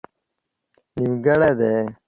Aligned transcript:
نيمګړئ 0.99 1.49
دي 1.59 1.73